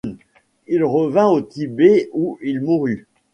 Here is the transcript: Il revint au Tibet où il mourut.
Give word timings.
Il 0.65 0.83
revint 0.83 1.27
au 1.27 1.41
Tibet 1.41 2.09
où 2.13 2.39
il 2.41 2.59
mourut. 2.61 3.05